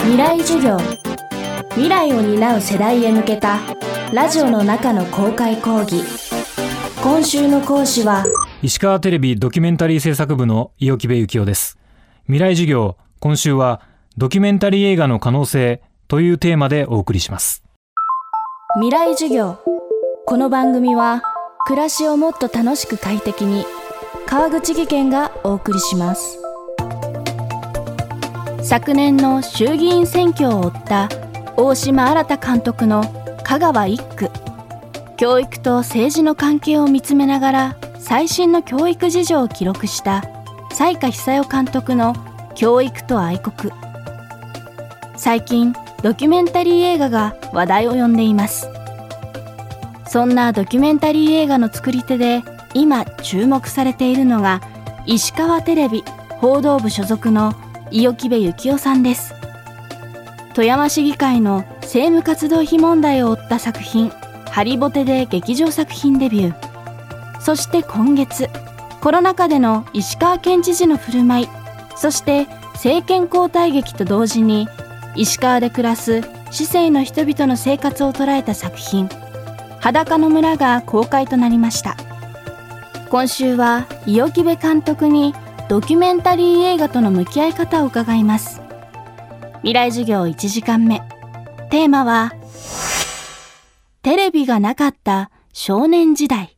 [0.00, 0.78] 未来授業。
[1.70, 3.58] 未来を担う世代へ向けた
[4.12, 6.02] ラジオの中の公開講義。
[7.02, 8.24] 今週の講師は
[8.62, 11.78] 石川テレビドキュメンタリー制作部の伊予木部幸男です。
[12.24, 13.82] 未来授業今週は
[14.16, 17.62] ドキュメンタリー映画の可能性というテーマでお送りします。
[18.80, 19.58] 未来授業。
[20.26, 21.22] この番組は
[21.66, 23.64] 暮らしをもっと楽しく快適に
[24.26, 26.38] 川口義賢がお送りします
[28.68, 31.08] 昨年の衆議院選挙を追った
[31.56, 33.02] 大島新監督の
[33.42, 34.30] 香川一区。
[35.16, 40.22] 教育と政治の関係を見つめながら最新の教育事情を記録した
[40.70, 42.14] 西下久代監督の
[42.54, 43.72] 教育と愛国。
[45.16, 45.72] 最近
[46.02, 48.68] ドキュメンタリー映画が話題を呼んでいます。
[50.06, 52.42] そんなドキュメンタリー映画の作り手で
[52.74, 54.60] 今注目されているのが
[55.06, 57.54] 石川テレビ報道部所属の
[57.90, 59.34] 伊予木部幸男さんです。
[60.54, 64.10] 富山市議会の政務活動費問題を追った作品
[64.50, 67.40] 「ハリボテ」で劇場作品デビュー。
[67.40, 68.50] そして今月
[69.00, 71.48] コロナ禍での石川県知事の振る舞い
[71.96, 74.68] そして政権交代劇と同時に
[75.14, 79.08] 石川で暮らす市政の人々の生活を捉えた作品
[79.80, 81.96] 「裸の村」が公開となりました。
[83.08, 85.34] 今週は伊予木部監督に
[85.68, 88.62] ドキュメンタリー映画との向き合い方を伺います。
[89.56, 91.02] 未来授業1時間目。
[91.70, 92.32] テーマは
[94.00, 96.56] テレビがなかった少年時代。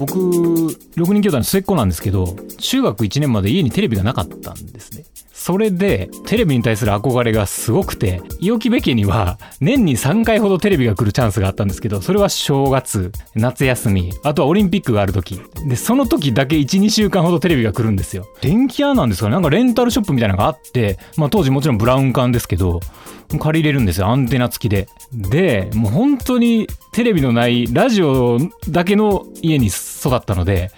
[0.00, 5.04] 僕6人兄弟の末っ子なんですけど中学1年まで家にテレビがなかったんですね。
[5.46, 15.40] それでテレビに対する憧れがすごくて伊予木部家には年に3回ほどテレビが来るチャンスがあったんですけどそれは正月夏休みあとはオリンピックがある時。
[15.68, 18.26] でその時だけ12週間ほどテレビが来るんですよ。
[18.40, 19.34] 電気屋なんですかね？
[19.34, 22.80] なんかレンタルショップみたいなのがあって、まあ、当時もちろんブラウン管ですけど
[23.38, 24.08] 借りれるんですよ。
[24.08, 24.88] アンテナ付きで。
[25.12, 26.66] でもう本当に
[26.96, 28.38] テレビのないラジオ
[28.70, 30.70] だけの家に育ったので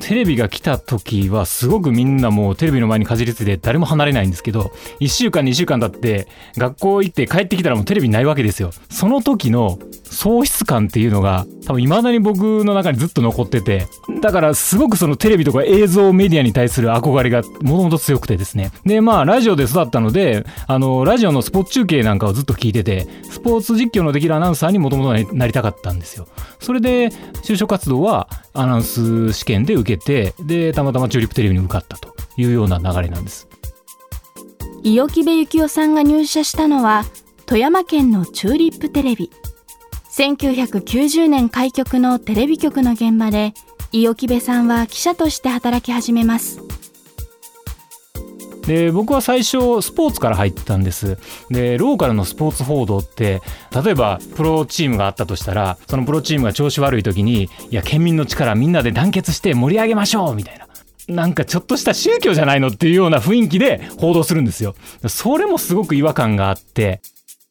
[0.00, 6.26] テレビが来た時はすごくみんなもうテレビの前にかじりついて誰も離れないんですけど1週間2週間経って
[6.56, 8.70] 学校行って帰ってきたらもうテレビないわけですよ。
[8.88, 9.78] その時の
[10.10, 13.86] 喪失感っていうのが多分未だに僕の中にずっと残ってて
[14.20, 18.70] だからすごくそのテレビとか映像メディアに対する憧れがもともと強くてですね。
[18.84, 26.26] でまあラジオで育ったのであのラジオのスポーツ中継なんかをずっと聞いててスポーツ実況のできるアナウンサーにもともとなりたかったんですよ。
[26.58, 27.08] それで
[27.42, 33.48] 就職活動はアナウンス試験で受けてでたまたまチューリップテレビに受かったというような流れなんです。
[34.82, 37.04] 伊予木部幸男さんが入社したのは
[37.46, 39.30] 富山県のチューリップテレビ。
[40.18, 43.54] 1990年開局のテレビ局の現場で
[43.92, 46.60] 伊予木部さんは記者として働き始めます。
[48.66, 51.18] で僕は最初スポーツから入ったんです。
[51.50, 53.42] でローカルのスポーツ報道って
[53.84, 60.66] 例えばプロチームがあったとしたらそのプロチームが調子悪い時にいや県民の力みんなで団結して盛り上げましょうみたいな。
[61.06, 64.74] なんかちょっとした宗教じゃないのっていうような雰囲気で報道するんですよ。
[65.06, 67.00] それもすごく違和感があって。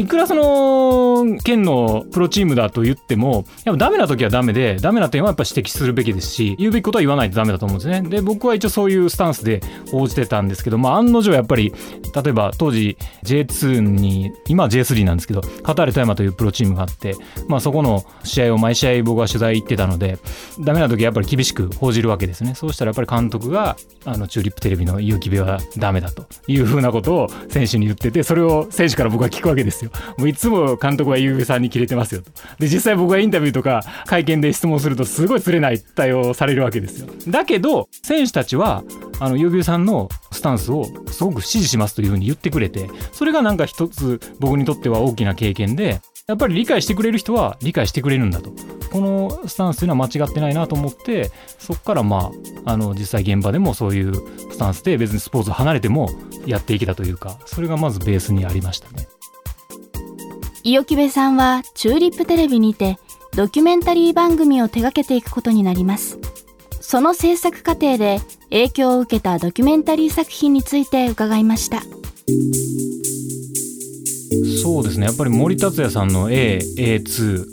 [0.00, 8.08] いくらその県のプロチームだと言ってもやっぱダメな時はダメでダメな点はやっぱ指摘するべきですし言うべきことは言わないとダメだと思うんですね。
[8.08, 9.60] で僕は一応そういうスタンスで
[9.92, 11.74] 応じてたんですけどまあ案の定やっぱり
[12.14, 17.14] 例えば当時 J2 に今は J3 なんですけどカタール富山というプロチームがあって
[17.46, 20.18] まあそこの試合を毎試合僕は取材行ってたので
[20.60, 22.54] ダメな時はやっぱり厳しく報じるわけですね。
[22.54, 29.89] そうしたらやっぱり監督があのチューリップテレビの勇気部はダメだというふうなことを選手に言っててそれを選手から僕は聞くわけですよ。
[30.18, 32.30] もういつも監督はゆうべさんにキレてますよと。
[32.58, 37.08] で実際僕がインタビューとか会見で質問するとすごい釣れない対応されるわけですよ。
[37.28, 38.84] だけど選手たちは
[39.18, 48.52] あのゆうべさんのスタンスをすごく支持しますというふうに言ってくれてそれがなんか一つ僕にとっては大きな経験でやっぱり理解してくれる人は理解してくれるんだと。
[48.90, 52.32] このスタンスというのは間違ってないなと思ってそこからま
[52.64, 54.14] ああの実際現場でもそういう
[54.50, 56.10] スタンスで別にスポーツを離れても
[56.46, 59.06] やっていけたというかそれがまずベースにありましたね。
[60.62, 62.98] 伊予木部さんはチューリップテレビにて
[63.34, 66.18] ドキュメンタリー番組を手掛けていくことになります。
[66.80, 68.20] その制作過程で
[68.50, 71.82] 影響を受けたドキュメンタリー作品について伺いました。
[74.62, 75.06] そうですね。
[75.06, 77.46] やっぱり森達也さんの AA2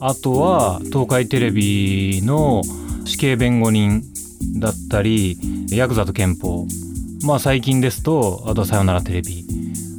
[0.00, 2.62] あとは東海テレビの
[3.04, 4.02] 死刑弁護人
[4.58, 5.38] だったり
[5.70, 6.66] ヤクザと憲法。
[7.24, 9.44] まあ最近ですとあとはさよならテレビ。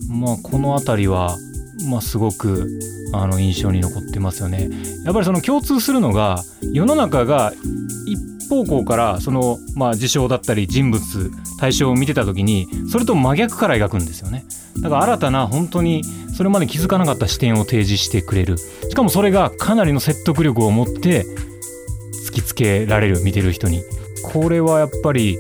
[0.10, 1.38] まあこの辺りは
[1.86, 2.68] まあ、すごく
[3.14, 4.70] あの印象に残ってますよね。
[5.04, 6.44] やっぱりその共通するのが
[6.74, 7.54] 世の中が
[8.06, 14.46] 一方向からその、まあ、事象だったり人物対象を見てた時にそれと真逆から描くんですよね。
[14.82, 16.04] だから新たな本当に
[16.36, 18.58] それまで気づかなかった視点を提示してくれる。
[18.58, 21.26] しかもそれがかなりの説得力を持って
[22.28, 23.84] 突きつけられる見てる人に。
[24.24, 25.38] これはやっぱり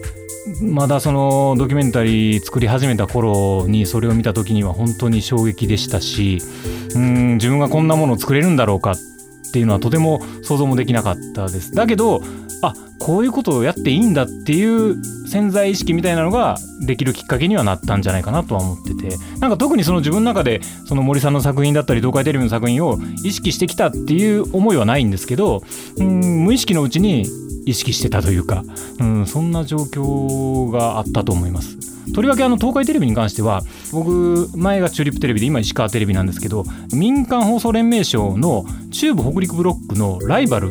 [0.61, 6.39] まだそのドキュメンタリー作り始めた頃にそれを見た時には本当に衝撃でしたし
[6.95, 8.95] うん自分がこんなものを作れるんだろうかっ
[9.57, 12.21] ていうのはとても想像もできなかったですだけど
[12.61, 25.63] あこういうことをやっていいんだっていう潜在意識みたいなのができるきっかけにはなったんじゃないかなとは思っててなんか特にその自分の中でその森さんの作品だったり東海テレビの作品を意識してきたっていう思いはないんですけど
[25.97, 27.25] うん無意識のうちに
[27.65, 28.63] 意識してたというか、
[28.99, 31.86] うん、そんな状況があったと思います。
[32.13, 33.61] とりわけあの東海テレビに関しては
[33.91, 36.63] 僕前がチューリップテレビで今石川テレビなんですけど
[36.93, 40.69] 民間放送連盟賞の中部北陸ブロックのライバル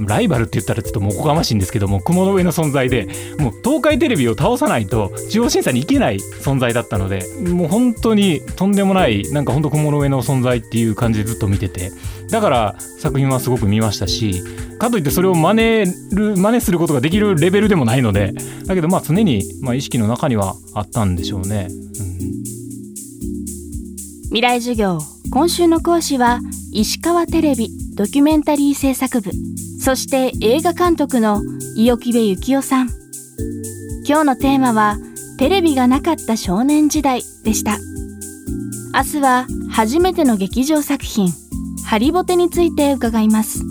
[0.00, 3.08] ライバルって言ったらちょっともうおこがましいんですけども雲の上の存在で
[3.38, 11.90] もう東海テレビを倒さないと地方審査に行けない存在だったのでもう本当にとんでもないなんか本当雲の上の存在っていう感じでずっと見てて
[12.30, 14.42] だから作品はすごく見ましたし
[14.78, 18.32] かといってそれを真似る真似することができるレベルでもないので
[18.66, 21.68] だけどまあ常にまあ意識の中にはあったんでしょうね。
[21.70, 21.78] うん。
[24.28, 24.98] 未来授業。
[25.30, 26.40] 今週の講師は
[26.72, 29.30] 石川テレビドキュメンタリー制作部。
[29.88, 31.40] そして映画監督の
[31.74, 32.90] 伊予木部幸雄さん。
[34.06, 34.98] 今日のテーマは
[35.38, 37.78] テレビがなかった少年時代でした。
[38.92, 41.32] 明日は初めての劇場作品
[41.86, 43.62] ハリボテについて伺います。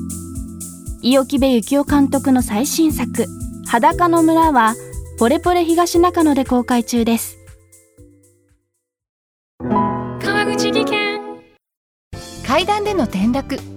[1.04, 3.28] 伊予木部幸雄監督の最新作
[3.68, 4.74] 裸の村は
[5.20, 7.38] ポレポレ東中野で公開中です。
[10.20, 11.22] 川口技研。
[12.48, 13.77] 階段での転落